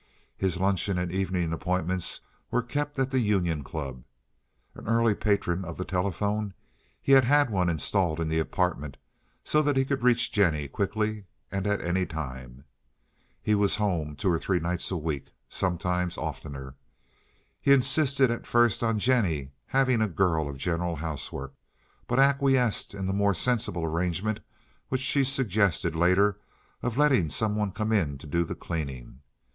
[0.35, 4.03] His luncheon and evening appointments were kept at the Union Club.
[4.73, 6.55] An early patron of the telephone,
[6.99, 8.97] he had one installed in the apartment,
[9.43, 12.63] so that he could reach Jennie quickly and at any time.
[13.43, 16.73] He was home two or three nights a week, sometimes oftener.
[17.61, 21.53] He insisted at first on Jennie having a girl of general housework,
[22.07, 24.39] but acquiesced in the more sensible arrangement
[24.89, 26.39] which she suggested later
[26.81, 29.19] of letting some one come in to do the cleaning.